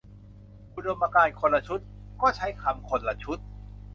[0.75, 1.79] อุดมการณ์คนละชุด
[2.21, 3.39] ก็ใช้คำคนละชุด